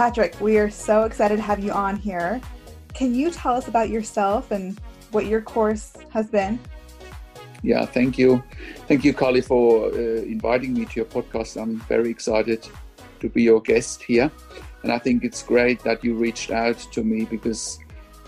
[0.00, 2.40] Patrick, we are so excited to have you on here.
[2.94, 6.58] Can you tell us about yourself and what your course has been?
[7.62, 8.42] Yeah, thank you.
[8.88, 11.60] Thank you, Carly, for uh, inviting me to your podcast.
[11.60, 12.66] I'm very excited
[13.20, 14.32] to be your guest here.
[14.84, 17.78] And I think it's great that you reached out to me because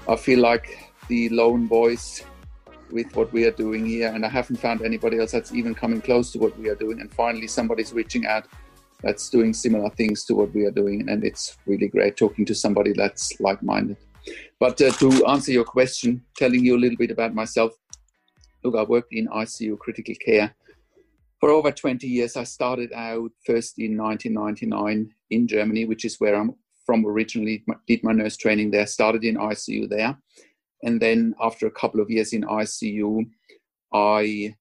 [0.07, 2.23] I feel like the lone voice
[2.91, 4.09] with what we are doing here.
[4.09, 7.01] And I haven't found anybody else that's even coming close to what we are doing.
[7.01, 8.45] And finally, somebody's reaching out
[9.03, 11.09] that's doing similar things to what we are doing.
[11.09, 13.97] And it's really great talking to somebody that's like minded.
[14.61, 17.73] But uh, to answer your question, telling you a little bit about myself.
[18.65, 20.55] Look, I worked in ICU critical care
[21.41, 22.37] for over 20 years.
[22.37, 26.55] I started out first in 1999 in Germany, which is where I'm
[26.87, 30.17] from originally, did my nurse training there, started in ICU there.
[30.85, 33.27] And then after a couple of years in ICU,
[33.93, 34.55] I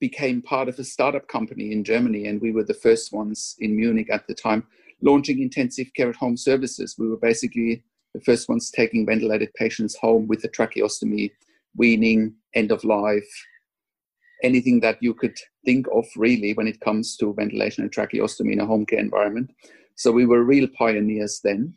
[0.00, 3.76] became part of a startup company in Germany, and we were the first ones in
[3.76, 4.66] Munich at the time
[5.02, 6.96] launching intensive care at home services.
[6.98, 11.30] We were basically the first ones taking ventilated patients home with a tracheostomy,
[11.76, 13.28] weaning, end of life,
[14.42, 18.60] anything that you could think of really when it comes to ventilation and tracheostomy in
[18.60, 19.50] a home care environment.
[19.96, 21.74] So we were real pioneers then.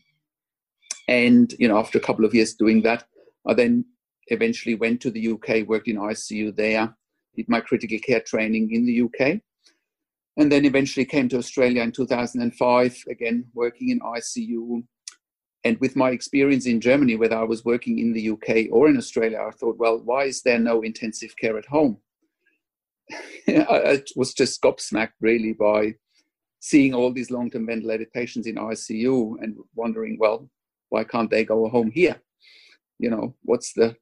[1.08, 3.06] And you know, after a couple of years doing that,
[3.48, 3.86] I then
[4.28, 6.96] eventually went to the UK, worked in ICU there,
[7.36, 9.42] did my critical care training in the UK,
[10.38, 14.84] and then eventually came to Australia in 2005, again working in ICU.
[15.66, 18.98] And with my experience in Germany, whether I was working in the UK or in
[18.98, 21.98] Australia, I thought, well, why is there no intensive care at home?
[23.48, 25.96] I was just gobsmacked really by
[26.60, 30.50] seeing all these long term ventilated patients in ICU and wondering, well,
[30.90, 32.22] why can't they go home here?
[32.98, 33.96] You know, what's the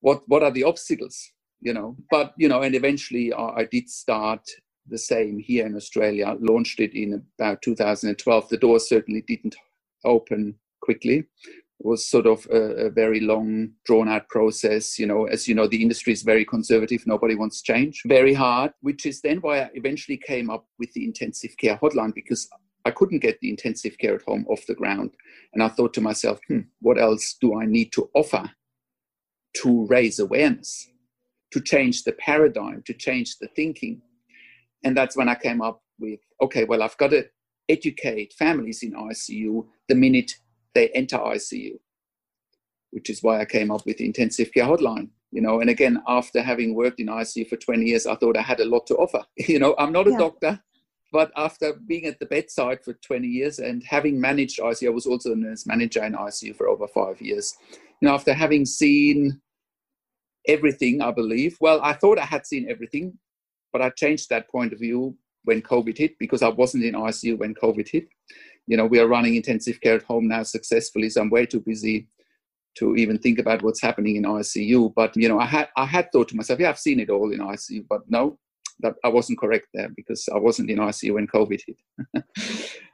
[0.00, 1.32] what what are the obstacles?
[1.60, 4.48] You know but you know and eventually uh, i did start
[4.88, 9.56] the same here in australia launched it in about 2012 the door certainly didn't
[10.04, 11.18] open quickly.
[11.18, 15.24] It was sort of a, a, very long drawn out process you know.
[15.24, 17.06] As you know the industry is very conservative.
[17.06, 18.02] Nobody wants change.
[18.06, 22.14] Very hard which is then why i eventually came up with the intensive care hotline
[22.14, 22.48] because
[22.84, 25.10] i couldn't get the intensive care at home off the ground.
[25.54, 28.50] And i thought to myself hmm, what else do i need to offer
[29.62, 30.89] to raise awareness
[31.52, 34.00] to change the paradigm, to change the thinking.
[34.84, 37.26] And that's when I came up with okay, well, I've got to
[37.68, 40.32] educate families in ICU the minute
[40.74, 41.78] they enter ICU,
[42.90, 45.10] which is why I came up with the intensive care hotline.
[45.32, 48.42] You know, and again, after having worked in ICU for 20 years, I thought I
[48.42, 49.24] had a lot to offer.
[49.36, 50.18] You know, I'm not a yeah.
[50.18, 50.60] doctor,
[51.12, 55.06] but after being at the bedside for 20 years and having managed ICU, I was
[55.06, 57.56] also a nurse manager in ICU for over five years.
[58.00, 59.40] You know, after having seen
[60.46, 61.56] everything, I believe.
[61.60, 63.18] Well, I thought I had seen everything,
[63.72, 67.38] but I changed that point of view when COVID hit because I wasn't in ICU
[67.38, 68.08] when COVID hit.
[68.66, 71.60] You know, we are running intensive care at home now successfully, so I'm way too
[71.60, 72.08] busy
[72.76, 74.92] to even think about what's happening in ICU.
[74.94, 77.32] But you know, I had I had thought to myself, yeah, I've seen it all
[77.32, 78.38] in ICU, but no,
[78.80, 82.24] that I wasn't correct there because I wasn't in ICU when COVID hit.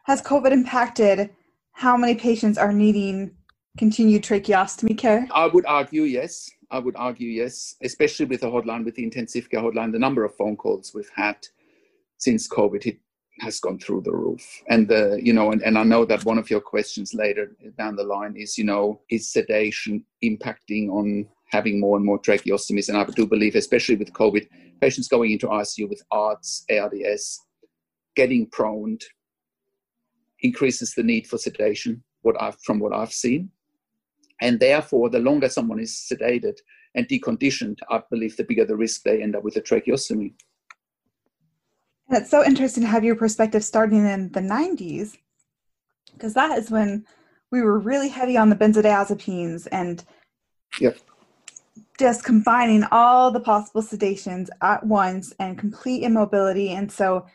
[0.04, 1.30] Has COVID impacted
[1.72, 3.32] how many patients are needing
[3.76, 5.28] continued tracheostomy care?
[5.32, 6.48] I would argue yes.
[6.70, 9.92] I would argue yes, especially with the hotline, with the intensive care hotline.
[9.92, 11.36] The number of phone calls we've had
[12.18, 12.98] since COVID it
[13.40, 14.62] has gone through the roof.
[14.68, 17.96] And the, you know, and, and I know that one of your questions later down
[17.96, 22.88] the line is, you know, is sedation impacting on having more and more tracheostomies?
[22.88, 24.48] And I do believe, especially with COVID,
[24.80, 27.40] patients going into ICU with ARDS, ARDS,
[28.14, 28.98] getting prone
[30.40, 32.02] increases the need for sedation.
[32.22, 33.50] What I've from what I've seen,
[34.40, 36.58] and therefore, the longer someone is sedated
[36.94, 40.34] and deconditioned, I believe the bigger the risk they end up with a tracheostomy.
[42.08, 45.16] And it's so interesting to have your perspective starting in the 90s,
[46.12, 47.04] because that is when
[47.50, 50.04] we were really heavy on the benzodiazepines and
[50.80, 50.98] yep.
[51.98, 56.70] just combining all the possible sedations at once and complete immobility.
[56.70, 57.26] And so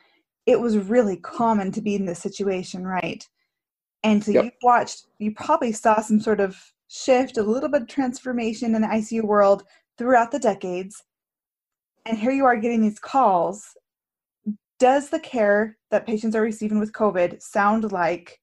[0.45, 3.27] it was really common to be in this situation, right?
[4.03, 4.45] And so Yep.
[4.45, 8.81] you watched, you probably saw some sort of shift, a little bit of transformation in
[8.81, 9.63] the ICU world
[9.97, 11.01] throughout the decades.
[12.05, 13.63] And here you are getting these calls.
[14.77, 18.40] Does the care that patients are receiving with COVID sound like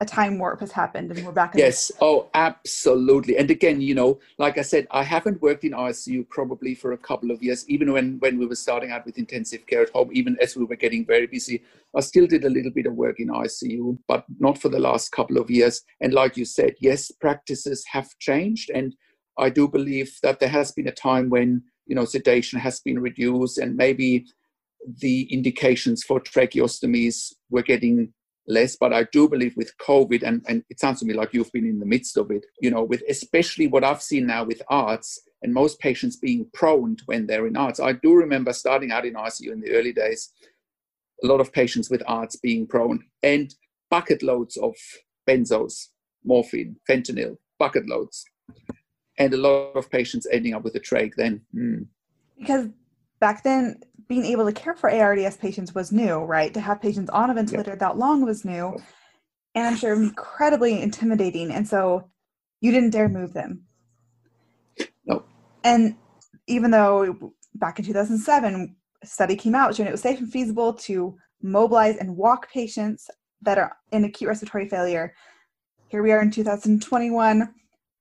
[0.00, 1.90] a time warp has happened and we're back Yes.
[2.00, 3.36] Oh, absolutely.
[3.36, 6.98] And again, you know, like I said, I haven't worked in ICU probably for a
[6.98, 10.10] couple of years, even when, when we were starting out with intensive care at home,
[10.12, 11.64] even as we were getting very busy.
[11.96, 15.10] I still did a little bit of work in ICU, but not for the last
[15.10, 15.82] couple of years.
[16.00, 18.70] And like you said, yes, practices have changed.
[18.70, 18.94] And
[19.36, 23.00] I do believe that there has been a time when, you know, sedation has been
[23.00, 24.26] reduced and maybe
[25.00, 28.12] the indications for tracheostomies were getting
[28.48, 31.52] less but i do believe with covid and, and it sounds to me like you've
[31.52, 34.62] been in the midst of it you know with especially what i've seen now with
[34.68, 39.04] ARDS and most patients being prone when they're in ARDS i do remember starting out
[39.04, 40.32] in icu in the early days
[41.22, 43.54] a lot of patients with ARDS being prone and
[43.90, 44.74] bucket loads of
[45.28, 45.88] benzos
[46.24, 48.24] morphine fentanyl bucket loads
[49.18, 51.82] and a lot of patients ending up with a trach then Hmm.
[52.38, 52.68] because
[53.20, 56.52] back then being able to care for ARDS patients was new, right?
[56.54, 58.76] To have patients on a ventilator that long was new,
[59.54, 61.50] and I'm sure incredibly intimidating.
[61.52, 62.10] And so
[62.60, 63.64] you didn't dare move them.
[65.06, 65.24] No.
[65.62, 65.96] And
[66.46, 70.72] even though back in 2007, a study came out showing it was safe and feasible
[70.72, 73.10] to mobilize and walk patients
[73.42, 75.14] that are in acute respiratory failure.
[75.88, 77.54] Here we are in 2021.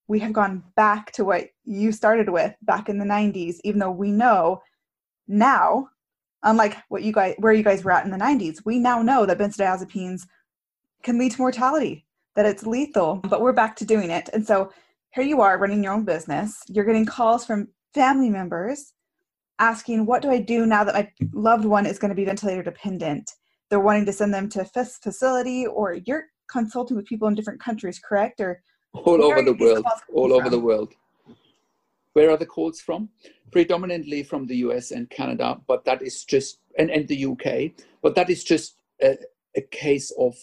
[0.07, 3.91] We have gone back to what you started with back in the 90s, even though
[3.91, 4.61] we know
[5.27, 5.89] now,
[6.43, 9.25] unlike what you guys where you guys were at in the 90s, we now know
[9.25, 10.23] that benzodiazepines
[11.03, 12.05] can lead to mortality,
[12.35, 14.29] that it's lethal, but we're back to doing it.
[14.33, 14.71] And so
[15.11, 16.61] here you are running your own business.
[16.67, 18.93] You're getting calls from family members
[19.59, 22.63] asking, What do I do now that my loved one is going to be ventilator
[22.63, 23.31] dependent?
[23.69, 27.61] They're wanting to send them to a facility, or you're consulting with people in different
[27.61, 28.39] countries, correct?
[28.39, 28.61] Or
[28.93, 30.51] all over the world all over from?
[30.51, 30.93] the world
[32.17, 33.09] where are the calls from?
[33.51, 37.45] Predominantly from the us and canada but that is just and, and the uk
[38.01, 39.17] but that is just a,
[39.55, 40.35] a case of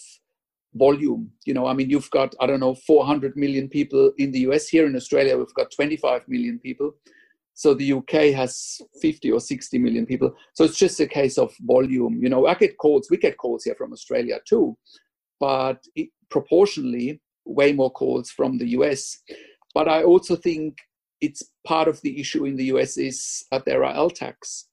[0.75, 1.67] volume you know.
[1.67, 4.97] I mean you've got i don't know 400 million people in the us here in
[4.97, 6.95] australia we've got 25 million people.
[7.57, 10.35] So the uk has 50 or 60 million people.
[10.55, 12.47] So it's just a case of volume you know.
[12.47, 14.77] I get calls we get calls here from australia too
[15.41, 19.19] but it, proportionally way more calls from the us
[19.75, 20.79] but i also think
[21.25, 24.65] it's part of the issue in the us is that there are ltacs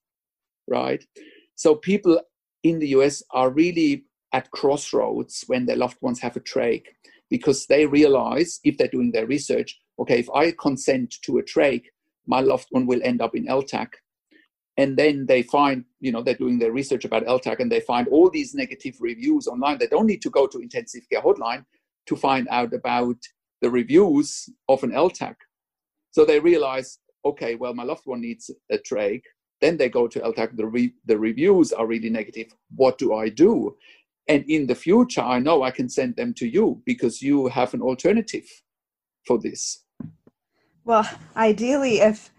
[0.68, 1.04] right?
[1.56, 2.22] So people
[2.64, 6.86] in the us are really at crossroads when their loved ones have a trach
[7.30, 11.84] because they realize if they're doing their research okay if i consent to a trach
[12.28, 13.90] my loved one will end up in ltac
[14.78, 18.08] and then they find you know they're doing their research about ltac and they find
[18.08, 19.78] all these negative reviews online.
[19.78, 21.66] They don't need to go to intensive care hotline
[22.06, 23.18] to find out about
[23.62, 25.36] the reviews of an ltac
[26.12, 29.24] so they realize okay well my loved one needs a trach.
[29.60, 32.48] Then they go to ltac the, re- the reviews are really negative.
[32.76, 33.76] What do i do?
[34.28, 37.74] And in the future i know i can send them to you because you have
[37.74, 38.48] an alternative
[39.26, 39.84] for this.
[40.84, 42.32] Well, ideally, if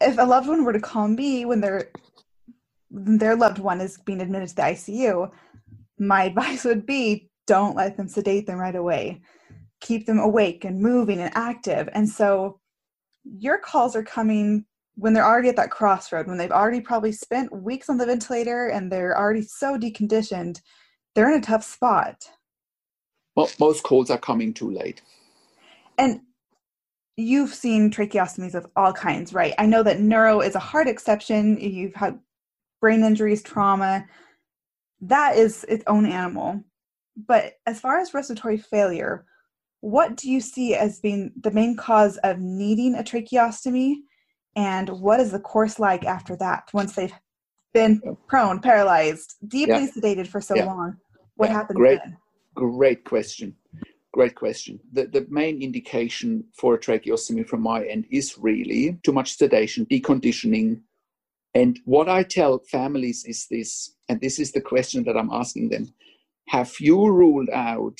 [0.00, 1.90] if a loved one were to call me when their
[2.90, 5.30] their loved one is being admitted to the ICU,
[5.98, 9.22] my advice would be don't let them sedate them right away.
[9.80, 11.88] Keep them awake and moving and active.
[11.92, 12.59] And so
[13.38, 14.64] your calls are coming
[14.96, 18.68] when they're already at that crossroad, when they've already probably spent weeks on the ventilator
[18.68, 20.60] and they're already so deconditioned,
[21.14, 22.30] they're in a tough spot.
[23.36, 25.02] Mo- most calls are coming too late
[25.98, 26.20] And
[27.16, 29.54] you've seen tracheostomies of all kinds, right?
[29.58, 31.58] I know that neuro is a hard exception.
[31.60, 32.18] You've had
[32.80, 34.06] brain injuries, trauma.
[35.02, 36.64] That is its own animal.
[37.16, 39.26] But as far as respiratory failure,
[39.80, 43.96] what do you see as being the main cause of needing a tracheostomy?
[44.56, 47.14] And what is the course like after that once they've
[47.72, 50.66] been prone, paralyzed, deeply sedated for so Yeah.
[50.66, 50.96] long?
[51.36, 52.00] What Yeah, happens great.
[52.00, 52.16] then?
[52.54, 53.56] Great question.
[54.12, 54.80] Great question.
[54.92, 59.86] The, the main indication for a tracheostomy from my end is really too much sedation,
[59.86, 60.80] deconditioning.
[61.54, 65.70] And what I tell families is this, and this is the question that I'm asking
[65.70, 65.94] them
[66.48, 67.98] Have you ruled out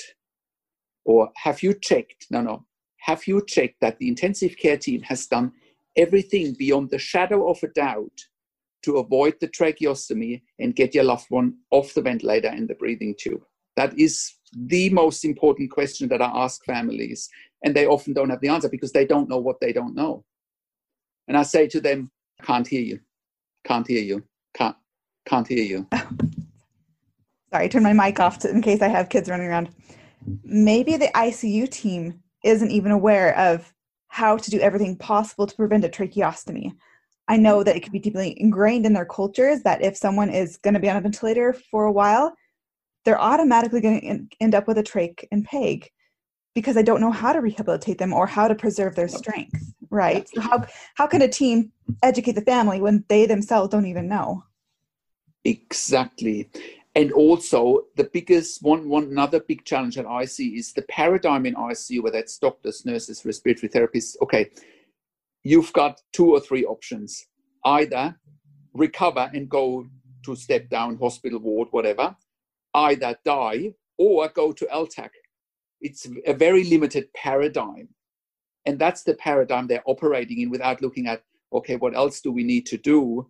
[1.10, 2.26] or have you checked?
[2.30, 2.64] No, no.
[2.98, 5.50] Have you checked that the intensive care team has done
[5.96, 8.16] everything beyond the shadow of a doubt
[8.84, 13.16] to avoid the tracheostomy and get your loved one off the ventilator and the breathing
[13.18, 13.42] tube?
[13.74, 17.28] That is the most important question that I ask families.
[17.64, 20.24] And they often don't have the answer because they don't know what they don't know.
[21.26, 22.12] And I say to them,
[22.44, 23.00] can't hear you,
[23.66, 24.22] can't hear you,
[24.54, 24.76] can't,
[25.26, 25.88] can't hear you.
[27.50, 29.70] sorry, turn my mic off to, in case I have kids running around.
[30.44, 33.72] Maybe the ICU team isn't even aware of
[34.08, 36.72] how to do everything possible to prevent a tracheostomy.
[37.28, 40.56] I know that it could be deeply ingrained in their cultures that if someone is
[40.56, 42.34] going to be on a ventilator for a while,
[43.04, 45.88] they're automatically going to end up with a trach and peg
[46.54, 50.28] because I don't know how to rehabilitate them or how to preserve their strength, right?
[50.28, 51.72] So how how can a team
[52.02, 54.44] educate the family when they themselves don't even know?
[55.44, 56.50] Exactly.
[56.94, 61.47] And also the biggest one one another big challenge that I see is the paradigm
[61.47, 64.16] in ICU, whether it's doctors, nurses, respiratory therapists.
[64.23, 64.50] Okay,
[65.44, 67.26] you've got two or three options.
[67.64, 68.16] Either
[68.75, 69.87] recover and go
[70.25, 72.16] to step down hospital ward, whatever,
[72.75, 75.11] either die or go to LTAC
[75.80, 77.88] it's a very limited paradigm
[78.66, 82.44] and that's the paradigm they're operating in without looking at okay what else do we
[82.44, 83.26] need to do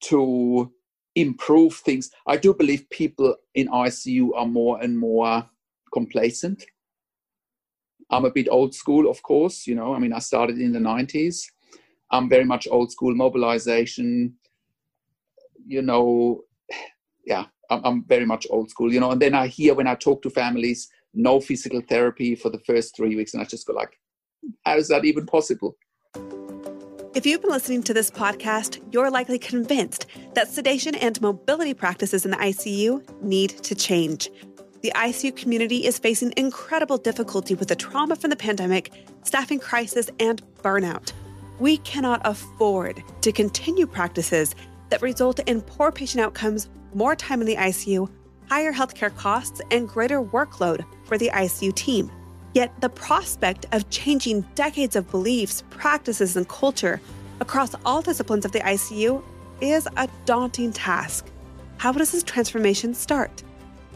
[0.00, 0.70] to
[1.14, 2.10] improve things.
[2.26, 5.48] I do believe people in icu are more and more
[5.92, 6.64] complacent.
[8.10, 9.94] I'm a bit old school of course you know.
[9.94, 11.44] I mean i started in the 90s
[12.10, 14.34] i'm very much old school mobilization
[15.66, 16.42] you know.
[17.24, 19.10] Yeah I'm, I'm very much old school you know.
[19.12, 22.96] And then i hear when i talk to families no physical therapy for the first
[22.96, 23.34] three weeks.
[23.34, 23.98] And I just go like,
[24.64, 25.76] how is that even possible?
[27.14, 32.24] If you've been listening to this podcast, you're likely convinced that sedation and mobility practices
[32.24, 34.28] in the ICU need to change.
[34.82, 38.90] The ICU community is facing incredible difficulty with the trauma from the pandemic,
[39.22, 41.12] staffing crisis, and burnout.
[41.60, 44.56] We cannot afford to continue practices
[44.88, 48.10] that result in poor patient outcomes, more time in the ICU,
[48.48, 52.10] higher healthcare costs, and greater workload for the ICU team.
[52.54, 57.00] Yet the prospect of changing decades of beliefs, practices, and culture
[57.40, 59.22] across all disciplines of the ICU
[59.60, 61.26] is a daunting task.
[61.78, 63.42] How does this transformation start?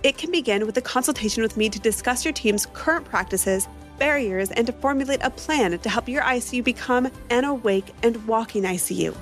[0.02, 4.50] It can begin with a consultation with me to discuss your team's current practices, barriers,
[4.50, 9.16] and to formulate a plan to help your ICU become an awake and walking ICU.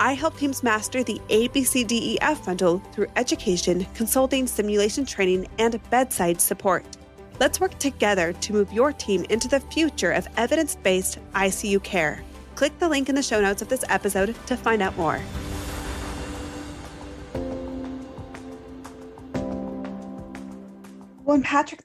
[0.00, 6.84] I help teams master the ABCDEF bundle through education, consulting, simulation training, and bedside support.
[7.40, 12.24] Let's work together to move your team into the future of evidence based ICU care.
[12.56, 15.18] Click the link in the show notes of this episode to find out more.
[21.22, 21.84] When Patrick,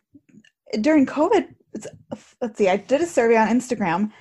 [0.81, 1.53] during COVID,
[2.41, 4.11] let's see, I did a survey on Instagram,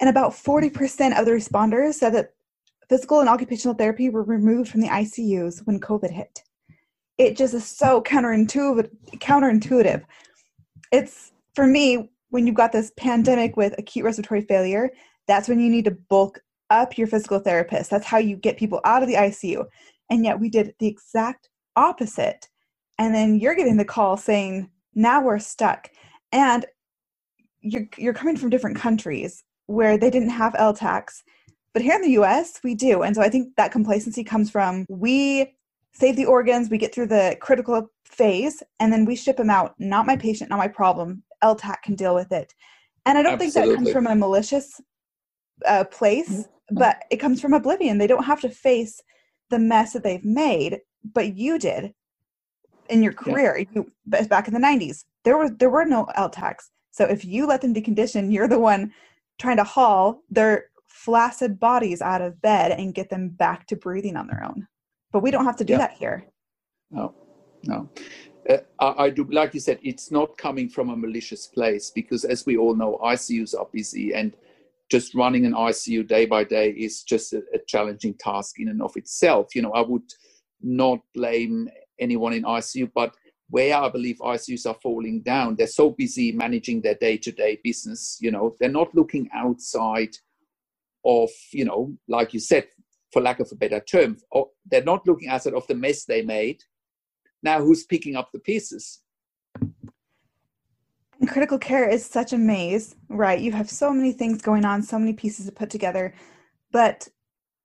[0.00, 2.32] and about 40% of the responders said that
[2.88, 6.42] physical and occupational therapy were removed from the ICUs when COVID hit.
[7.18, 8.88] It just is so counterintuitive.
[9.16, 10.04] Counterintuitive.
[10.92, 14.90] It's for me when you've got this pandemic with acute respiratory failure.
[15.26, 17.90] That's when you need to bulk up your physical therapist.
[17.90, 19.64] That's how you get people out of the ICU.
[20.10, 22.48] And yet we did the exact opposite.
[22.98, 25.90] And then you're getting the call saying, now we're stuck.
[26.30, 26.64] And
[27.60, 31.22] you're, you're coming from different countries where they didn't have LTACs
[31.72, 33.02] but here in the US, we do.
[33.02, 35.54] And so I think that complacency comes from we
[35.92, 39.74] save the organs, we get through the critical phase, and then we ship them out.
[39.78, 41.22] Not my patient, not my problem.
[41.42, 42.54] LTAC can deal with it.
[43.04, 43.62] And I don't Absolutely.
[43.62, 44.80] think that comes from a malicious
[45.66, 46.76] uh, place, mm-hmm.
[46.76, 47.98] but it comes from oblivion.
[47.98, 49.00] They don't have to face
[49.50, 51.94] the mess that they've made, but you did
[52.88, 53.58] in your career.
[53.58, 53.82] Yeah.
[53.82, 56.70] You back in the '90s, there were there were no LTACs.
[56.90, 58.92] So if you let them decondition, you're the one
[59.38, 64.16] trying to haul their flaccid bodies out of bed and get them back to breathing
[64.16, 64.68] on their own.
[65.12, 65.78] But we don't have to do yeah.
[65.78, 66.26] that here.
[66.90, 67.14] No,
[67.64, 67.88] no.
[68.48, 72.24] Uh, I, I, do, like you said, it's not coming from a malicious place because,
[72.24, 74.36] as we all know, ICUs are busy and
[74.90, 78.82] just running an ICU day by day is just a, a challenging task in and
[78.82, 79.54] of itself.
[79.54, 80.12] You know, I would
[80.60, 83.14] not blame anyone in ICU, but
[83.48, 87.58] where I believe ICUs are falling down, they're so busy managing their day to day
[87.62, 88.18] business.
[88.20, 90.16] You know, they're not looking outside
[91.04, 92.66] of, you know, like you said,
[93.12, 96.04] for lack of a better term, or they're not looking at it of the mess
[96.04, 96.62] they made.
[97.42, 99.02] Now, who's picking up the pieces?
[99.60, 103.40] And critical care is such a maze, right?
[103.40, 106.14] You have so many things going on, so many pieces to put together.
[106.72, 107.08] But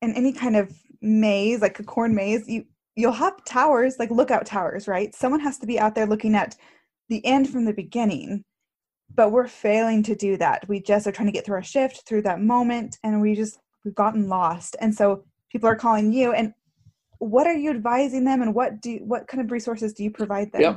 [0.01, 4.45] in any kind of maze, like a corn maze, you you'll have towers, like lookout
[4.45, 5.13] towers, right?
[5.13, 6.55] Someone has to be out there looking at
[7.09, 8.43] the end from the beginning
[9.15, 12.07] but we're failing to do that we just are trying to get through our shift
[12.07, 16.33] through that moment and we just we've gotten lost and so people are calling you
[16.33, 16.53] and
[17.19, 20.51] what are you advising them and what do what kind of resources do you provide
[20.51, 20.75] them yeah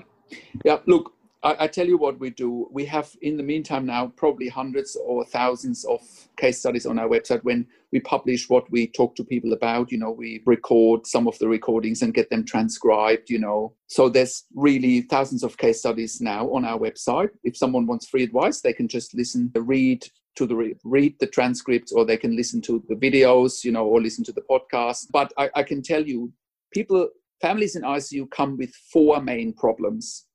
[0.65, 1.13] yeah look
[1.43, 2.69] I, I, tell you what we do.
[2.71, 6.01] We have, in the meantime, now probably hundreds or thousands of
[6.37, 7.43] case studies on our website.
[7.45, 11.39] When we publish what we talk to people about, you know, we record some of
[11.39, 13.75] the recordings and get them transcribed, you know.
[13.87, 17.31] So there's really thousands of case studies now on our website.
[17.43, 20.07] If someone wants free advice, they can just listen, read
[20.37, 24.01] to the read the transcripts, or they can listen to the videos, you know, or
[24.01, 25.07] listen to the podcast.
[25.13, 26.33] But I, I can tell you,
[26.73, 27.09] people,
[27.41, 30.27] families in ICU come with four main problems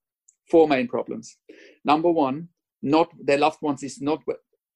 [0.50, 1.38] four main problems.
[1.84, 2.50] Number one,
[2.82, 4.22] not their loved ones is not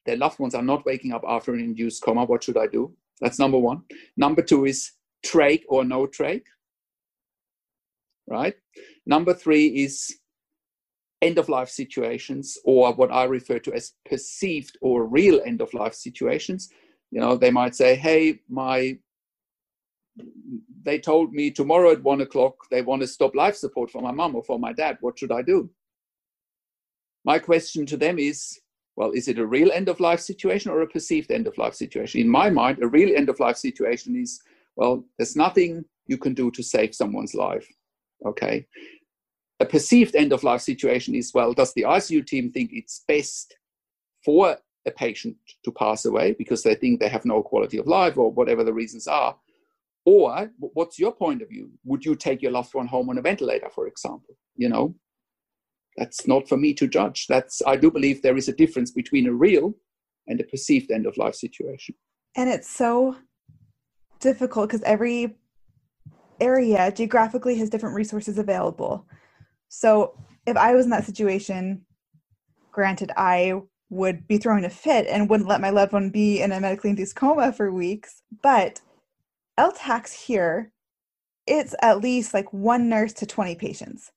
[0.05, 2.25] their loved ones are not waking up after an induced coma.
[2.25, 2.91] What should I do?
[3.21, 3.83] That's number one.
[4.17, 4.91] Number two is
[5.25, 6.43] trach or no trach.
[8.27, 8.55] Right.
[9.05, 10.18] Number three is
[11.21, 15.73] end of life situations, or what I refer to as perceived or real end of
[15.73, 16.69] life situations.
[17.11, 18.97] You know, they might say, "Hey, my
[20.83, 24.11] they told me tomorrow at one o'clock they want to stop life support for my
[24.11, 24.97] mom or for my dad.
[25.01, 25.69] What should I do?
[27.25, 28.59] My question to them is
[28.95, 31.73] well, is it a real end of life situation or a perceived end of life
[31.73, 32.19] situation?
[32.19, 34.41] In my mind, a real end of life situation is
[34.75, 37.67] well, there's nothing you can do to save someone's life.
[38.25, 38.65] Okay.
[39.59, 43.57] A perceived end of life situation is well, does the ICU team think it's best
[44.23, 45.35] for a patient
[45.65, 48.73] to pass away because they think they have no quality of life or whatever the
[48.73, 49.35] reasons are?
[50.05, 51.71] Or what's your point of view?
[51.83, 54.35] Would you take your loved one home on a ventilator, for example?
[54.55, 54.95] You know,
[55.97, 57.27] that's not for me to judge.
[57.27, 59.75] That's I do believe there is a difference between a real
[60.27, 61.95] and a perceived end of life situation.
[62.35, 63.17] And it's so
[64.19, 65.35] difficult because every
[66.39, 69.05] area geographically has different resources available.
[69.69, 71.85] So if I was in that situation,
[72.71, 76.51] granted, I would be throwing a fit and wouldn't let my loved one be in
[76.51, 78.21] a medically induced coma for weeks.
[78.43, 78.81] But
[79.59, 80.71] LTACs here,
[81.47, 84.11] it's at least like one nurse to 20 patients.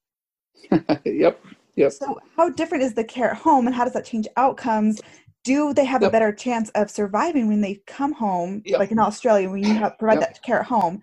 [1.04, 1.42] yep.
[1.76, 1.92] Yep.
[1.92, 5.00] So, how different is the care at home and how does that change outcomes?
[5.42, 6.10] Do they have yep.
[6.10, 8.78] a better chance of surviving when they come home, yep.
[8.78, 10.34] like in Australia, when you have, provide yep.
[10.34, 11.00] that care at home?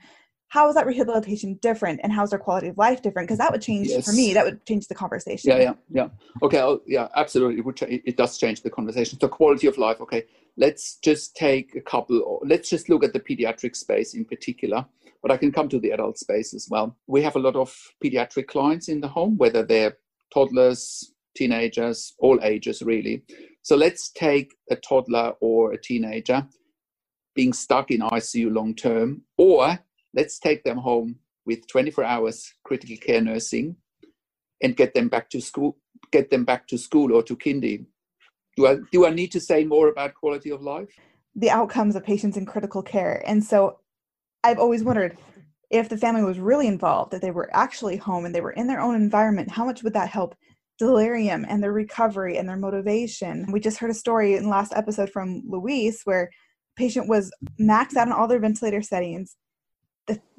[0.50, 3.28] How is that rehabilitation different and how's their quality of life different?
[3.28, 4.06] Because that would change yes.
[4.06, 5.52] for me, that would change the conversation.
[5.52, 6.08] Yeah, yeah, yeah.
[6.44, 7.60] Okay, I'll, yeah, absolutely.
[7.60, 9.20] It, would ch- it does change the conversation.
[9.20, 10.26] So, quality of life, okay
[10.60, 14.86] let's just take a couple, let's just look at the pediatric space in particular,
[15.22, 16.96] but I can come to the adult space as well.
[17.08, 19.98] We have a lot of pediatric clients in the home, whether they're
[20.34, 23.24] toddlers, teenagers, all ages really.
[23.62, 26.46] So let's take a toddler or a teenager
[27.36, 29.80] being stuck in ICU long term, or
[30.14, 33.76] let's take them home with 24 hours critical care nursing
[34.62, 35.78] and get them back to school,
[36.12, 37.86] get them back to school or to kindy
[38.60, 40.90] do I do I need to say more about quality of life?
[41.36, 43.24] The outcomes of patients in critical care.
[43.26, 43.80] And so
[44.44, 45.18] I've always wondered
[45.70, 48.68] if the family was really involved, that they were actually home and they were in
[48.68, 50.36] their own environment, how much would that help
[50.78, 53.46] delirium and their recovery and their motivation?
[53.52, 56.30] We just heard a story in the last episode from Luis where
[56.76, 59.36] patient was maxed out on all their ventilator settings.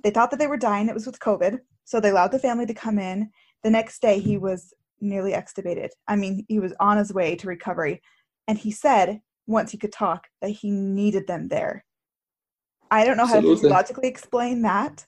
[0.03, 1.59] They thought that they were dying, it was with COVID.
[1.85, 3.31] So they allowed the family to come in.
[3.63, 5.89] The next day, he was nearly extubated.
[6.09, 8.01] I mean, he was on his way to recovery.
[8.49, 11.85] And he said, once he could talk, that he needed them there.
[12.91, 13.57] I don't know Absolutely.
[13.57, 15.07] how to logically explain that,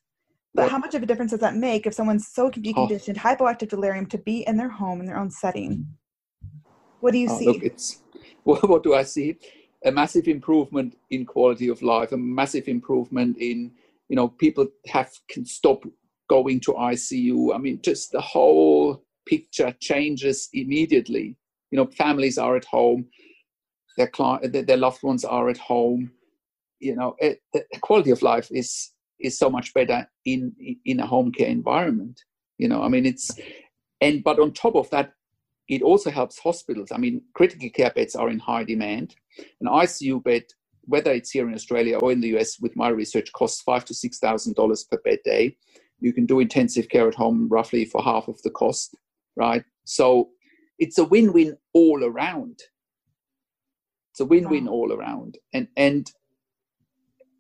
[0.55, 2.51] but how much of a difference does that make if someone's so oh.
[2.51, 3.21] deconditioned, oh.
[3.21, 5.87] hypoactive delirium to be in their home, in their own setting?
[7.01, 7.47] What do you oh, see?
[7.47, 8.03] Look, it's,
[8.45, 9.37] what do I see?
[9.85, 13.73] A massive improvement in quality of life, a massive improvement in,
[14.09, 15.85] you know, people have can stop
[16.29, 17.55] going to ICU.
[17.55, 21.37] I mean, just the whole picture changes immediately.
[21.71, 23.07] You know, families are at home,
[23.97, 26.13] their client, their loved ones are at home.
[26.81, 30.53] You know, it, the quality of life is is so much better in
[30.85, 32.21] in a home care environment.
[32.59, 33.31] You know, I mean, it's
[34.01, 35.13] and but on top of that,
[35.69, 36.91] it also helps hospitals.
[36.93, 39.15] I mean, critical care beds are in high demand.
[39.61, 40.45] An ICU bed,
[40.85, 43.95] whether it's here in Australia or in the US, with my research, costs five to
[43.95, 45.57] six thousand dollars per bed day.
[46.01, 48.97] You can do intensive care at home roughly for half of the cost
[49.37, 49.65] right?
[49.85, 50.31] So
[50.79, 52.61] it's a win-win all around.
[54.13, 54.73] It's a win-win wow.
[54.73, 56.11] all around, and and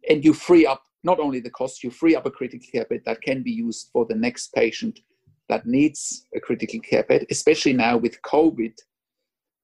[0.09, 3.02] and you free up not only the cost, you free up a critical care bed
[3.05, 5.00] that can be used for the next patient
[5.48, 8.72] that needs a critical care bed, especially now with COVID.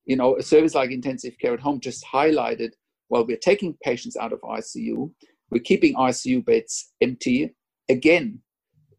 [0.04, 2.72] You know, a service like intensive care at home just highlighted
[3.08, 5.10] well, we're taking patients out of ICU,
[5.50, 7.54] we're keeping ICU beds empty.
[7.88, 8.40] Again,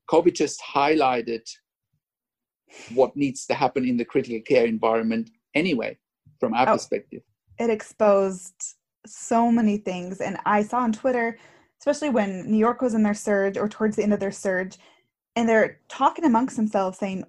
[0.09, 1.47] COVID just highlighted
[2.93, 5.97] what needs to happen in the critical care environment anyway,
[6.39, 7.21] from our oh, perspective.
[7.59, 10.21] It exposed so many things.
[10.21, 11.37] And I saw on Twitter,
[11.79, 14.77] especially when New York was in their surge or towards the end of their surge,
[15.35, 17.23] and they're talking amongst themselves saying,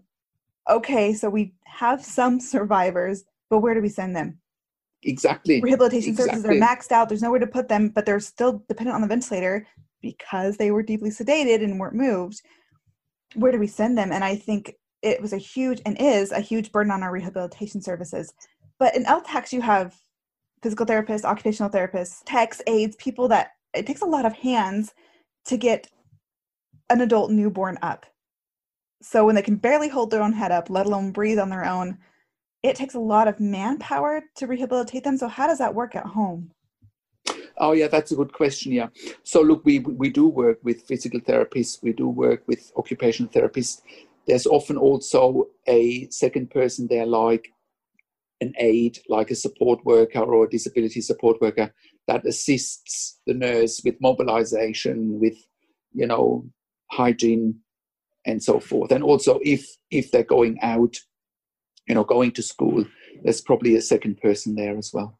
[0.68, 4.38] okay, so we have some survivors, but where do we send them?
[5.02, 5.60] Exactly.
[5.60, 6.40] Rehabilitation exactly.
[6.40, 7.08] services are maxed out.
[7.08, 9.66] There's nowhere to put them, but they're still dependent on the ventilator
[10.02, 12.42] because they were deeply sedated and weren't moved.
[13.34, 14.12] Where do we send them?
[14.12, 17.80] And I think it was a huge and is a huge burden on our rehabilitation
[17.80, 18.32] services.
[18.78, 19.94] But in LTACs, you have
[20.62, 24.92] physical therapists, occupational therapists, techs, aides, people that it takes a lot of hands
[25.46, 25.88] to get
[26.90, 28.04] an adult newborn up.
[29.02, 31.64] So when they can barely hold their own head up, let alone breathe on their
[31.64, 31.98] own,
[32.62, 35.16] it takes a lot of manpower to rehabilitate them.
[35.16, 36.50] So how does that work at home?
[37.58, 38.72] Oh yeah, that's a good question.
[38.72, 38.88] Yeah.
[39.22, 41.82] So look, we we do work with physical therapists.
[41.82, 43.82] We do work with occupational therapists.
[44.26, 47.52] There's often also a second person there, like
[48.40, 51.74] an aide, like a support worker or a disability support worker,
[52.06, 55.36] that assists the nurse with mobilization, with
[55.92, 56.46] you know
[56.90, 57.60] hygiene
[58.26, 58.90] and so forth.
[58.92, 60.96] And also, if if they're going out,
[61.90, 62.84] you know, going to school,
[63.24, 65.18] there's probably a second person there as well.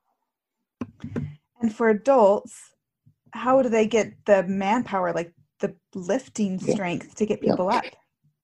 [1.61, 2.55] And for adults,
[3.33, 7.15] how do they get the manpower, like the lifting strength, yeah.
[7.17, 7.79] to get people yeah.
[7.79, 7.85] up?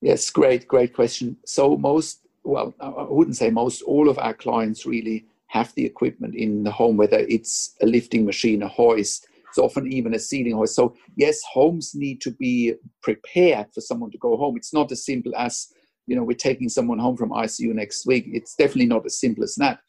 [0.01, 1.37] Yes, great, great question.
[1.47, 6.35] So most, well, I wouldn't say most, all of our clients really have the equipment
[6.35, 10.57] in the home, whether it's a lifting machine, a hoist, it's often even a ceiling
[10.57, 10.75] hoist.
[10.75, 14.57] So yes, homes need to be prepared for someone to go home.
[14.57, 15.69] It's not as simple as,
[16.07, 18.27] you know, we're taking someone home from ICU next week.
[18.29, 19.81] It's definitely not as simple as that.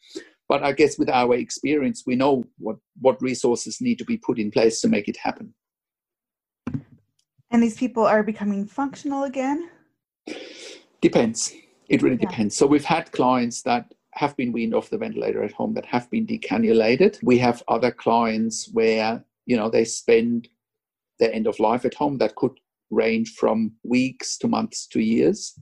[0.48, 4.38] But I guess with our experience, we know what, what resources need to be put
[4.38, 5.54] in place to make it happen.
[7.50, 9.70] And these people are becoming functional again?
[11.00, 11.52] Depends.
[11.88, 12.28] It really yeah.
[12.28, 12.56] depends.
[12.56, 16.10] So we've had clients that have been weaned off the ventilator at home that have
[16.10, 17.18] been decannulated.
[17.22, 20.48] We have other clients where, you know, they spend
[21.18, 22.58] their end of life at home that could
[22.90, 25.58] range from weeks to months to years.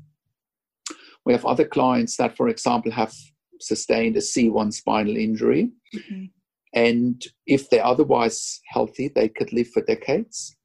[1.27, 3.13] We have other clients that, for example, have
[3.61, 5.73] sustained a C1 spinal injury.
[5.95, 6.25] Mm-hmm.
[6.73, 10.57] And if they're otherwise healthy, they could live for decades,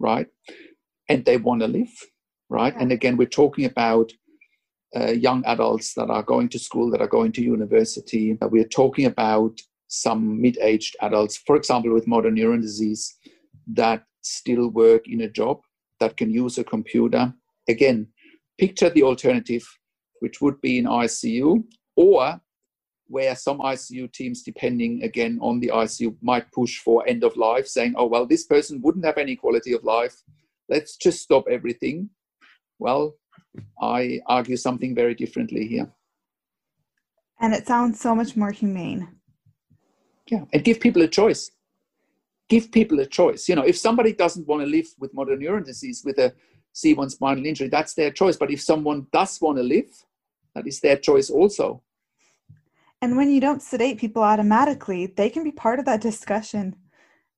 [0.00, 0.26] right?
[1.08, 1.92] And they want to live,
[2.50, 2.74] right?
[2.76, 4.12] And again, we're talking about
[4.94, 8.36] uh, young adults that are going to school, that are going to university.
[8.40, 13.14] We're talking about some mid aged adults, for example, with motor neuron disease,
[13.68, 15.60] that still work in a job,
[16.00, 17.32] that can use a computer.
[17.68, 18.08] Again,
[18.58, 19.66] picture the alternative,
[20.20, 21.62] which would be in ICU
[21.96, 22.40] or
[23.08, 27.66] where some ICU teams, depending again on the ICU, might push for end of life,
[27.66, 30.14] saying, oh, well, this person wouldn't have any quality of life.
[30.68, 32.10] Let's just stop everything.
[32.78, 33.14] Well,
[33.80, 35.88] I argue something very differently here.
[37.40, 39.08] And it sounds so much more humane.
[40.28, 41.50] Yeah, and give people a choice.
[42.48, 43.48] Give people a choice.
[43.48, 46.34] You know, if somebody doesn't want to live with motor neuron disease with a
[46.76, 48.36] C1 spinal injury, that's their choice.
[48.36, 49.88] But if someone does want to live,
[50.54, 51.82] that is their choice also.
[53.00, 56.76] And when you don't sedate people automatically, they can be part of that discussion.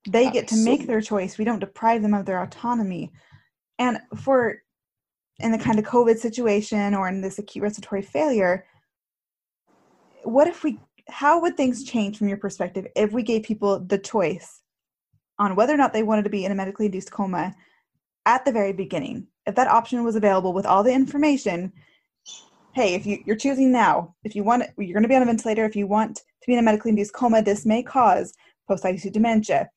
[0.09, 1.38] They get to make their choice.
[1.38, 3.12] We don't deprive them of their autonomy.
[3.79, 4.62] And for
[5.38, 8.66] in the kind of COVID situation or in this acute respiratory failure,
[10.24, 13.98] what if we, how would things change from your perspective if we gave people the
[13.98, 14.62] choice
[15.38, 17.55] on whether or not they wanted to be in a medically induced coma
[18.29, 19.27] at the very beginning?
[19.47, 21.73] If that option was available with all the information,
[22.75, 25.27] hey, if you, you're choosing now, if you want, you're going to be on a
[25.27, 25.64] ventilator.
[25.64, 28.35] If you want to be in a medically induced coma, this may cause
[28.69, 29.71] post ICU dementia.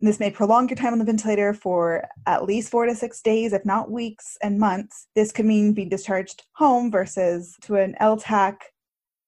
[0.00, 3.52] This may prolong your time on the ventilator for at least four to six days,
[3.52, 5.06] if not weeks and months.
[5.14, 8.56] This could mean being discharged home versus to an LTAC.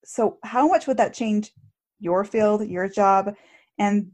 [0.04, 1.52] So, how much would that change
[2.00, 3.34] your field, your job,
[3.78, 4.10] and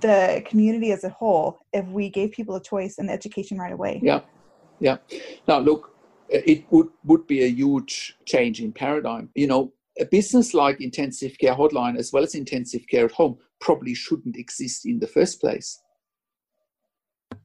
[0.00, 4.00] the community as a whole if we gave people a choice and education right away?
[4.02, 4.20] Yeah,
[4.78, 4.98] yeah.
[5.48, 5.94] Now, look,
[6.28, 9.30] it would, would be a huge change in paradigm.
[9.34, 13.38] You know, a business like intensive care hotline as well as intensive care at home
[13.60, 15.80] probably shouldn't exist in the first place.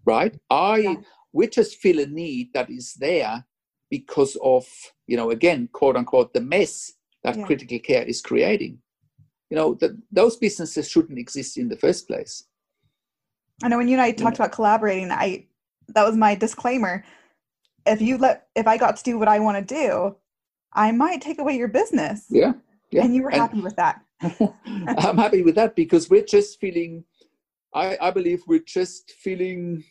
[0.05, 0.37] Right?
[0.49, 0.95] I yeah.
[1.33, 3.45] we just feel a need that is there
[3.89, 4.65] because of,
[5.07, 7.45] you know, again, quote unquote, the mess that yeah.
[7.45, 8.79] critical care is creating.
[9.55, 12.43] You know, that those businesses shouldn't exist in the first place.
[13.63, 14.43] I know when you and I talked yeah.
[14.43, 15.45] about collaborating, I
[15.87, 17.05] that was my disclaimer
[17.85, 20.17] if you let if I got to do what I want to do,
[20.73, 22.25] I might take away your business.
[22.29, 22.51] Yeah.
[22.91, 23.05] yeah.
[23.05, 24.01] And you were happy with that.
[24.21, 27.05] I'm happy with that because we're just feeling
[27.73, 29.85] I, I believe we're just feeling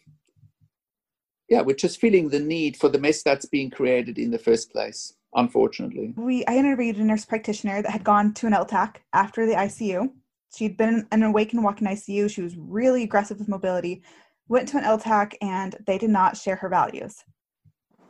[1.48, 4.70] yeah, we're just feeling the need for the mess that's being created in the first
[4.72, 6.14] place, unfortunately.
[6.16, 10.10] We I interviewed a nurse practitioner that had gone to an LTAC after the ICU.
[10.54, 12.30] She'd been an awake and walking ICU.
[12.30, 14.02] She was really aggressive with mobility,
[14.48, 17.24] went to an LTAC and they did not share her values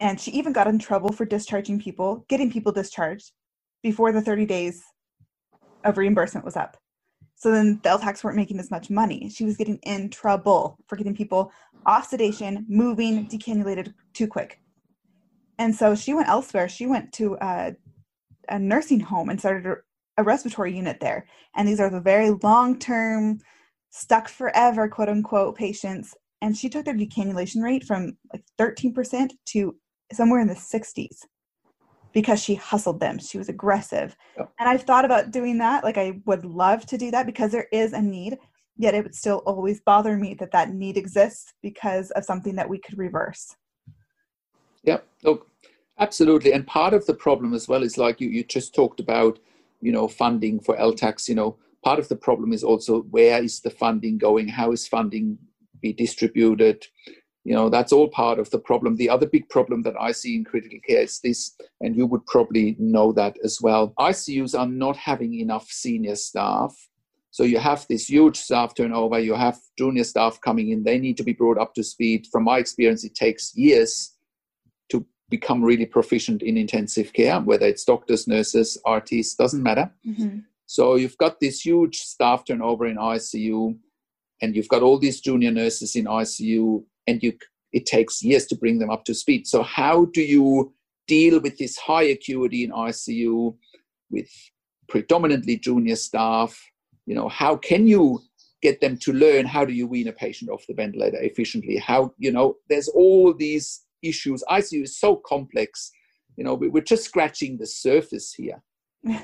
[0.01, 3.33] And she even got in trouble for discharging people, getting people discharged
[3.83, 4.83] before the 30 days
[5.85, 6.77] of reimbursement was up.
[7.37, 9.31] So then the LTACs weren't making as much money.
[9.31, 11.53] She was getting in trouble for getting people
[11.87, 14.61] off sedation, moving, decannulated too quick.
[15.59, 16.69] And so she went elsewhere.
[16.69, 17.75] She went to a,
[18.49, 19.77] a nursing home and started a,
[20.23, 21.27] respiratory unit there.
[21.57, 23.41] And these are the very long term,
[23.91, 26.15] stuck forever, quote unquote, patients.
[26.41, 29.77] And she took their decannulation rate from like 13% to
[30.13, 31.17] somewhere in the 60s
[32.13, 33.19] because she hustled them.
[33.19, 34.17] She was aggressive.
[34.39, 34.53] Yep.
[34.61, 35.83] And I've thought about doing that.
[35.83, 38.39] Like I would love to do that because there is a need,
[38.77, 42.69] yet it would still always bother me that that need exists because of something that
[42.69, 43.57] we could reverse.
[44.85, 45.49] Yeah, look,
[45.99, 46.53] absolutely.
[46.53, 49.39] And part of the problem as well is like you, you just talked about,
[49.81, 53.61] you know, funding for LTACs, you know, part of the problem is also where is
[53.61, 54.49] the funding going?
[54.49, 55.39] How is funding
[55.81, 56.87] be distributed?
[57.45, 60.35] you know that's all part of the problem the other big problem that i see
[60.35, 64.67] in critical care is this and you would probably know that as well icus are
[64.67, 66.75] not having enough senior staff
[67.31, 71.17] so you have this huge staff turnover you have junior staff coming in they need
[71.17, 74.14] to be brought up to speed from my experience it takes years
[75.31, 80.39] become really proficient in intensive care whether it's doctors nurses rts doesn't matter mm-hmm.
[80.67, 83.77] so you've got this huge staff turnover in icu
[84.43, 87.33] and you've got all these junior nurses in icu and you
[87.75, 89.47] it takes years to bring them up to speed.
[89.47, 90.73] So how do you
[91.09, 93.55] deal with this high acuity in ICU
[94.11, 94.31] with
[94.89, 96.59] predominantly junior staff?
[97.05, 98.21] You know, how can you
[98.63, 101.77] get them to learn how do you wean a patient off the ventilator efficiently?
[101.77, 104.43] How, you know, there's all these issues.
[104.51, 105.91] ICU is so complex.
[106.37, 108.63] You know, we're just scratching the surface here.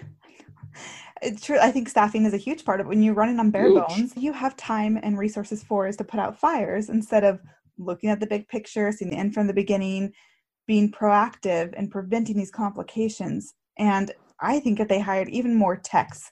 [1.22, 1.58] it's true.
[1.58, 2.88] I think staffing is a huge part of it.
[2.88, 3.86] When you're running on bare huge.
[3.88, 7.40] bones, you have time and resources for is to put out fires instead of
[7.78, 10.12] looking at the big picture, seeing the end from the beginning,
[10.66, 13.54] being proactive and preventing these complications.
[13.78, 16.30] And I think if they hired even more techs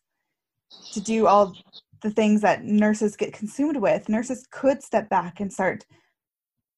[0.92, 1.54] to do all
[2.02, 5.84] the things that nurses get consumed with, nurses could step back and start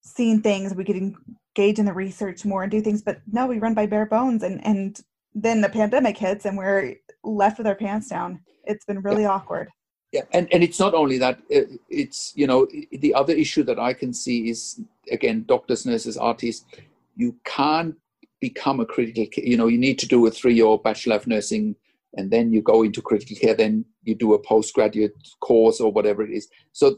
[0.03, 0.75] seeing things.
[0.75, 1.15] We could
[1.57, 3.03] engage in the research more and do things.
[3.03, 5.01] But no, we run by bare bones, and and
[5.35, 8.41] then the pandemic hits, and we're left with our pants down.
[8.65, 9.31] It's been really yeah.
[9.31, 9.71] awkward
[10.13, 13.93] yeah and, and it's not only that it's you know the other issue that i
[13.93, 16.65] can see is again doctors nurses artists
[17.17, 17.95] you can't
[18.41, 21.77] become a critical you know you need to do a three-year bachelor of nursing
[22.17, 26.23] and then you go into critical care then you do a postgraduate course or whatever
[26.23, 26.97] it is so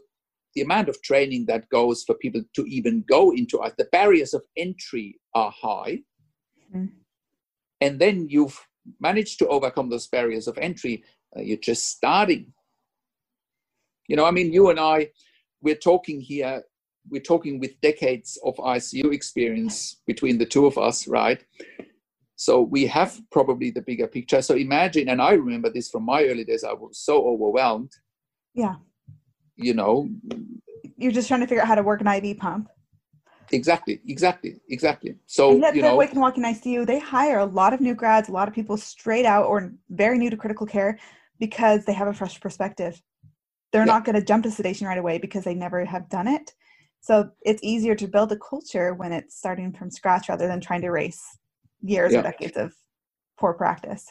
[0.55, 4.35] the amount of training that goes for people to even go into it the barriers
[4.35, 5.99] of entry are high
[6.75, 6.89] mm.
[7.81, 8.67] and then you've
[9.01, 11.03] managed to overcome those barriers of entry
[11.37, 12.53] uh, you're just starting
[14.09, 15.11] you know, I mean, you and I,
[15.61, 16.63] we're talking here,
[17.09, 21.43] we're talking with decades of ICU experience between the two of us, right?
[22.37, 24.43] So we have probably the bigger picture.
[24.43, 27.93] So imagine, and I remember this from my early days, I was so overwhelmed.
[28.55, 28.75] Yeah.
[29.57, 30.09] You know,
[30.97, 32.69] you're just trying to figure out how to work an IV pump.
[33.51, 35.17] Exactly, exactly, exactly.
[35.27, 37.95] So and you know, Wake and Walk in ICU, they hire a lot of new
[37.95, 40.99] grads, a lot of people straight out or very new to critical care
[41.39, 43.03] because they have a fresh perspective
[43.73, 43.93] they're yeah.
[43.93, 46.53] not going to jump to sedation right away because they never have done it.
[47.01, 50.83] So it's easier to build a culture when it's starting from scratch rather than trying
[50.83, 51.21] to erase
[51.81, 52.21] years yeah.
[52.21, 52.73] or decades of
[53.41, 54.07] poor practice.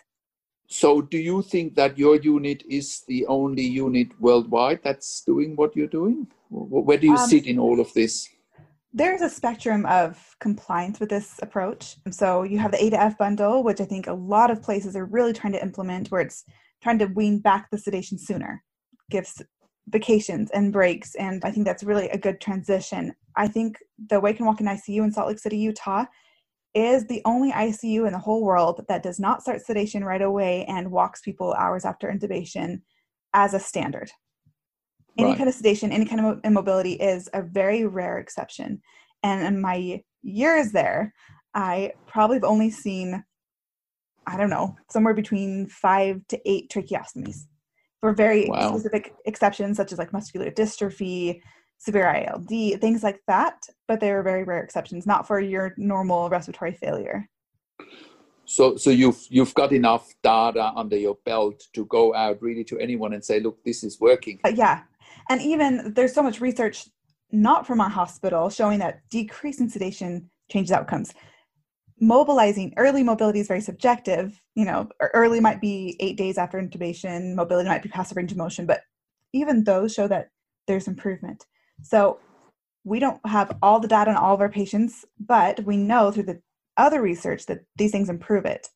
[0.72, 5.76] So, do you think that your unit is the only unit worldwide that's doing what
[5.76, 6.28] you're doing?
[6.50, 8.30] Where do you um, sit in all of this?
[8.94, 11.98] There's a spectrum of compliance with this approach.
[12.10, 14.96] So, you have the A to F bundle, which I think a lot of places
[14.96, 16.46] are really trying to implement, where it's
[16.82, 18.64] trying to wean back the sedation sooner
[19.10, 19.42] gives
[19.90, 23.78] vacations and breaks and i think that's really a good transition i think
[24.10, 26.06] the wake and walk in icu in salt lake city utah
[26.74, 30.66] is the only icu in the whole world that does not start sedation right away
[30.66, 32.82] and walks people hours after intubation
[33.34, 34.10] as a standard
[35.18, 35.38] any right.
[35.38, 38.82] kind of sedation any kind of immobility is a very rare exception
[39.24, 41.14] and in my years there
[41.54, 43.24] i probably have only seen
[44.28, 47.48] i don't know somewhere between five to eight tracheostomies
[48.00, 48.70] for very wow.
[48.70, 51.42] specific exceptions such as like muscular dystrophy
[51.82, 53.58] severe ild things like that
[53.92, 57.28] but they are very rare exceptions not for your normal respiratory failure.
[58.46, 62.80] So so you've you've got enough data under your belt to go out really to
[62.80, 64.40] anyone and say look this is working.
[64.46, 64.84] Uh, yeah.
[65.30, 66.88] And even there's so much research
[67.32, 71.14] not from our hospital showing that decreasing sedation changes outcomes.
[72.00, 77.36] Mobilizing early mobility is very subjective you know early might be eight days after intubation
[77.36, 78.82] mobility might be passive range of motion but
[79.34, 80.30] even those show that
[80.68, 81.46] there's improvement
[81.82, 82.20] so
[82.84, 86.24] we don't have all the data on all of our patients, but we know through
[86.24, 86.42] the
[86.78, 88.68] other research that these things improve it,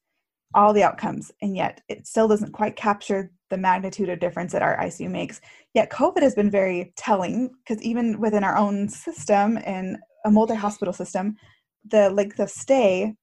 [0.53, 4.61] all the outcomes, and yet it still doesn't quite capture the magnitude of difference that
[4.61, 5.41] our ICU makes.
[5.73, 10.93] Yet COVID has been very telling because even within our own system and a multi-hospital
[10.93, 11.35] system,
[11.89, 13.15] the length of stay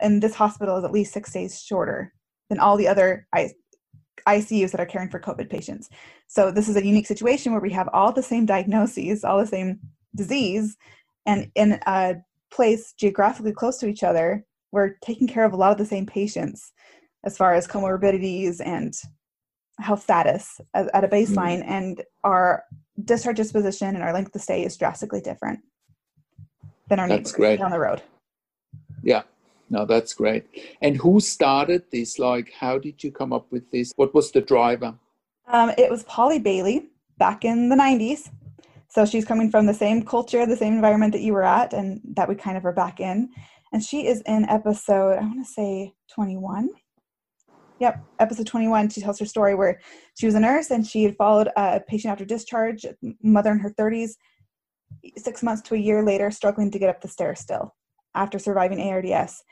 [0.00, 2.12] in this hospital is at least six days shorter
[2.48, 3.26] than all the other
[4.26, 5.90] ICUs that are caring for COVID patients.
[6.28, 9.46] So this is a unique situation where we have all the same diagnoses, all the
[9.46, 9.80] same
[10.14, 10.76] disease,
[11.26, 12.16] and in a
[12.50, 16.06] place geographically close to each other, we're taking care of a lot of the same
[16.06, 16.72] patients
[17.24, 18.94] as far as comorbidities and
[19.80, 21.14] health status at, a mm-hmm.
[21.14, 21.72] baseline, mm-hmm.
[21.72, 22.64] and our
[23.04, 25.60] discharge disposition and our length of stay is drastically different
[26.88, 28.02] than our neighbors down the road.
[29.02, 29.22] Yeah,
[29.70, 30.46] no, that's great.
[30.82, 32.18] And who started this?
[32.18, 33.92] Like, how did you come up with this?
[33.96, 34.94] What was the driver?
[35.48, 38.30] Um, it was Polly Bailey back in the 90s.
[38.88, 42.00] So she's coming from the same culture, the same environment that you were at, and
[42.14, 43.30] that we kind of are back in.
[43.72, 46.68] And she is in episode, I want to say 21.
[47.80, 48.90] Yep, episode 21.
[48.90, 49.80] She tells her story where
[50.16, 52.86] she was a nurse and she had followed a patient after discharge,
[53.22, 54.12] mother in her 30s,
[55.16, 57.74] six months to a year later, struggling to get up the stairs still
[58.14, 59.42] after surviving ARDS.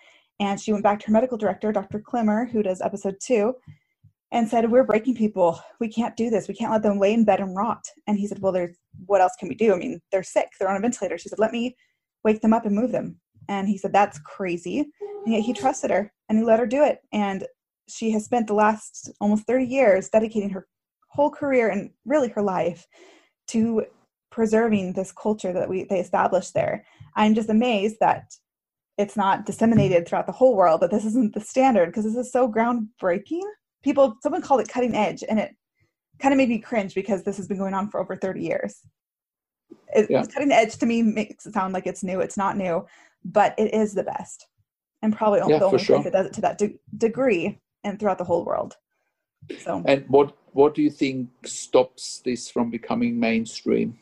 [0.41, 2.01] And she went back to her medical director, Dr.
[2.01, 3.55] Clemmer, who does episode two,
[4.33, 5.61] and said, We're breaking people.
[5.79, 6.49] We can't do this.
[6.49, 7.85] We can't let them lay in bed and rot.
[8.07, 9.73] And he said, Well, there's what else can we do?
[9.73, 11.19] I mean, they're sick, they're on a ventilator.
[11.19, 11.77] She said, Let me
[12.25, 13.21] wake them up and move them.
[13.49, 14.81] And he said, That's crazy.
[15.25, 17.01] And yet he trusted her and he let her do it.
[17.13, 17.47] And
[17.89, 20.67] she has spent the last almost 30 years dedicating her
[21.09, 22.87] whole career and really her life
[23.49, 23.85] to
[24.31, 26.85] preserving this culture that we they established there.
[27.15, 28.33] I'm just amazed that
[28.99, 32.31] it's not disseminated throughout the whole world that this isn't the standard because this is
[32.33, 33.43] so groundbreaking.
[33.83, 35.57] People someone called it cutting edge and it
[36.19, 38.81] kind of made me cringe because this has been going on for over 30 years.
[39.95, 40.25] It, yeah.
[40.25, 42.85] cutting edge to me makes it sound like it's new it's not new
[43.25, 44.47] but it is the best
[45.03, 45.97] and probably yeah, the only sure.
[45.97, 48.77] place that does it to that de- degree and throughout the whole world.
[49.61, 49.83] So.
[49.87, 53.99] And what what do you think stops this from becoming mainstream?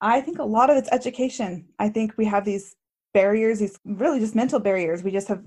[0.00, 1.66] I think a lot of it's education.
[1.78, 2.76] I think we have these
[3.18, 5.02] barriers, these really just mental barriers.
[5.02, 5.42] We just have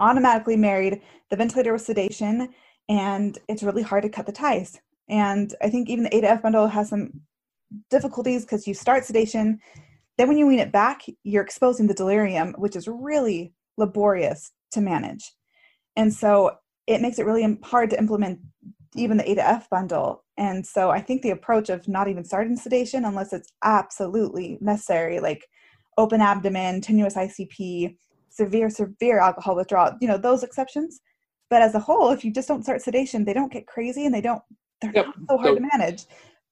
[0.00, 2.48] automatically married the ventilator with sedation,
[2.88, 4.80] and it's really hard to cut the ties.
[5.08, 7.12] And I think even the A to F bundle has some
[7.90, 9.60] difficulties because you start sedation,
[10.18, 14.80] then when you wean it back, you're exposing the delirium, which is really laborious to
[14.80, 15.24] manage.
[15.94, 16.56] And so
[16.88, 18.40] it makes it really hard to implement
[18.96, 20.24] even the A to F bundle.
[20.36, 25.20] And so I think the approach of not even starting sedation unless it's absolutely necessary,
[25.20, 25.46] like
[25.98, 27.96] open abdomen, tenuous ICP,
[28.30, 31.00] severe, severe alcohol withdrawal, you know, those exceptions.
[31.50, 34.14] But as a whole, if you just don't start sedation, they don't get crazy and
[34.14, 34.42] they don't,
[34.80, 35.06] they're yep.
[35.06, 36.04] not so hard so, to manage.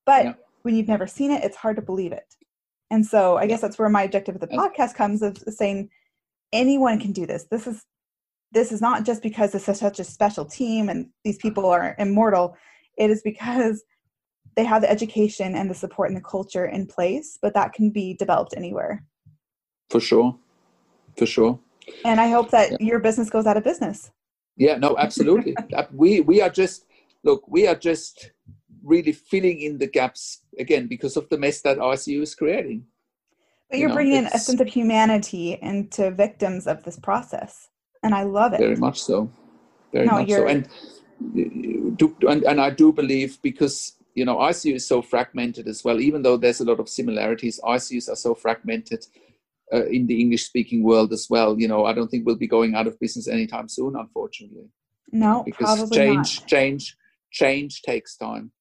[0.04, 2.34] But when you've never seen it, it's hard to believe it.
[2.90, 5.88] And so I guess that's where my objective of the podcast comes of saying
[6.52, 7.46] anyone can do this.
[7.50, 7.84] This is
[8.52, 12.56] this is not just because it's such a special team and these people are immortal.
[12.98, 13.84] It is because
[14.56, 17.90] they have the education and the support and the culture in place, but that can
[17.90, 19.04] be developed anywhere
[19.90, 20.36] for sure.
[21.18, 21.58] For sure.
[22.04, 22.76] And i hope that yeah.
[22.80, 24.10] your business goes out of business.
[24.56, 25.54] Yeah no absolutely.
[25.92, 26.86] We we are just
[27.24, 28.30] look we are just
[28.82, 32.86] really filling in the gaps again because of the mess that icu is creating.
[33.68, 37.68] But you're you know, bringing in a sense of humanity into victims of this process
[38.02, 38.60] and i love it.
[38.60, 39.30] Very much so.
[39.92, 40.46] Very no, much so.
[40.46, 40.68] and,
[42.28, 46.22] and and i do believe because you know icu is so fragmented as well even
[46.22, 49.06] though there's a lot of similarities icus are so fragmented
[49.72, 51.58] uh, in the English speaking world as well.
[51.58, 54.68] You know, I don't think we'll be going out of business anytime soon, unfortunately.
[55.12, 56.48] No, because change, not.
[56.48, 56.96] change,
[57.30, 58.52] change takes time.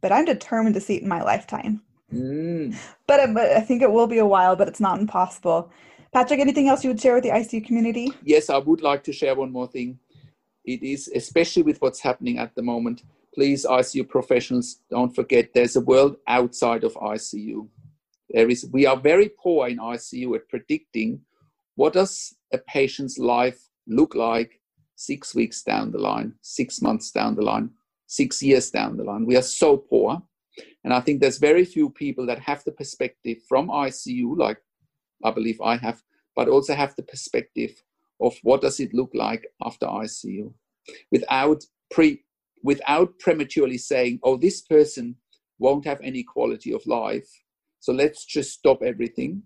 [0.00, 1.82] But I'm determined to see it in my lifetime.
[2.12, 2.76] Mm.
[3.06, 5.70] But, uh, but I think it will be a while, but it's not impossible.
[6.12, 8.12] Patrick, anything else you would share with the ICU community?
[8.22, 9.98] Yes, I would like to share one more thing.
[10.64, 15.76] It is, especially with what's happening at the moment, please, ICU professionals, don't forget there's
[15.76, 17.68] a world outside of ICU.
[18.30, 21.20] There is, we are very poor in ICU at predicting
[21.74, 24.60] what does a patient's life look like
[24.96, 27.70] six weeks down the line, six months down the line,
[28.06, 29.26] six years down the line.
[29.26, 30.22] We are so poor.
[30.84, 34.58] And I think there's very few people that have the perspective from ICU, like
[35.24, 36.02] I believe I have,
[36.36, 37.82] but also have the perspective
[38.20, 40.52] of what does it look like after ICU
[41.10, 42.22] without pre
[42.62, 45.16] without prematurely saying, oh, this person
[45.58, 47.39] won't have any quality of life
[47.80, 49.42] so let's just stop everything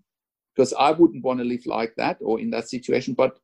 [0.54, 3.14] because I wouldn't want to live like that or in that situation.
[3.14, 3.38] But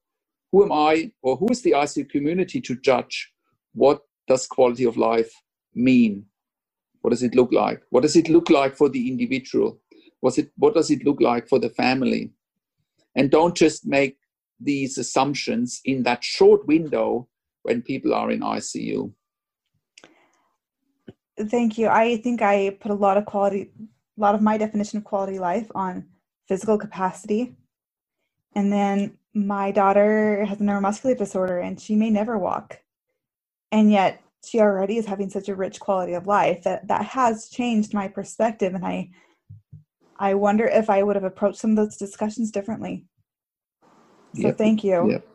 [0.52, 3.32] who am I or who is the ICU community to judge
[3.72, 5.32] what does quality of life
[5.74, 6.26] mean?
[7.02, 7.82] What does it look like?
[7.90, 9.80] What does it look like for the individual?
[10.22, 12.32] Was it what does it look like for the family?
[13.14, 14.18] And don't just make
[14.60, 17.28] these assumptions in that short window
[17.62, 19.12] when people are in ICU.
[21.48, 21.88] Thank you.
[21.88, 23.70] I think I put a lot of quality,
[24.16, 26.06] a lot of my definition of quality life on
[26.48, 27.54] physical capacity.
[28.54, 32.80] And then my daughter has a neuromuscular disorder and she may never walk.
[33.72, 37.48] And yet she already is having such a rich quality of life that that has
[37.48, 38.74] changed my perspective.
[38.74, 39.10] And I,
[40.18, 43.06] I wonder if I would have approached some of those discussions differently.
[44.34, 44.58] So yep.
[44.58, 45.10] thank you.
[45.10, 45.26] Yep.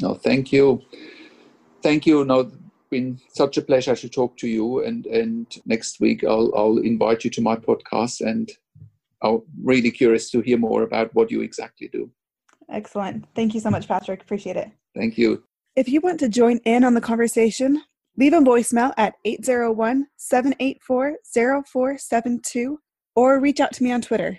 [0.00, 0.82] No, thank you.
[1.82, 2.24] Thank you.
[2.24, 2.50] No,
[2.90, 4.84] been such a pleasure to talk to you.
[4.84, 8.50] And and next week I'll I'll invite you to my podcast, and
[9.22, 12.10] I'm really curious to hear more about what you exactly do.
[12.70, 13.26] Excellent.
[13.34, 14.22] Thank you so much, Patrick.
[14.22, 14.70] Appreciate it.
[14.94, 15.42] Thank you.
[15.76, 17.82] If you want to join in on the conversation,
[18.16, 22.78] leave a voicemail at 801 784 0472
[23.14, 24.38] or reach out to me on Twitter.